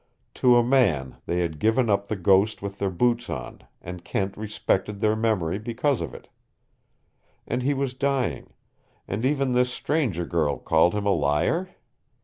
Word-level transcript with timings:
To 0.33 0.55
a 0.57 0.63
man 0.63 1.17
they 1.27 1.41
had 1.41 1.59
given 1.59 1.87
up 1.87 2.07
the 2.07 2.15
ghost 2.15 2.63
with 2.63 2.79
their 2.79 2.89
boots 2.89 3.29
on, 3.29 3.61
and 3.83 4.03
Kent 4.03 4.35
respected 4.35 4.99
their 4.99 5.15
memory 5.15 5.59
because 5.59 6.01
of 6.01 6.15
it. 6.15 6.27
And 7.47 7.61
he 7.61 7.75
was 7.75 7.93
dying 7.93 8.55
and 9.07 9.23
even 9.25 9.51
this 9.51 9.71
stranger 9.71 10.25
girl 10.25 10.57
called 10.57 10.95
him 10.95 11.05
a 11.05 11.13
liar? 11.13 11.69